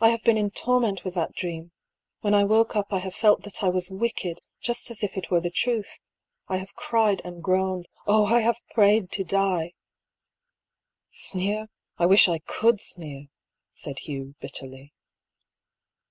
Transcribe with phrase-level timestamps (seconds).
[0.00, 1.72] I have been in torment with that dream;
[2.20, 5.30] when I woke up I have felt that I was wicked, just as if it
[5.30, 5.98] were the truth.
[6.46, 7.88] I have cried and groaned.
[8.06, 8.26] Oh!
[8.26, 9.72] I have prayed to die I"
[11.28, 11.68] "Sneer?
[11.96, 13.28] I wish I could sneer!"
[13.72, 14.92] said Hugh, bit terly.